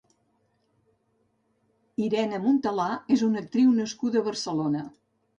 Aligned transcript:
Irene 2.03 2.39
Montalà 2.45 2.87
és 3.17 3.25
una 3.27 3.43
actriu 3.43 3.75
nascuda 3.81 4.23
a 4.23 4.27
Barcelona. 4.29 4.83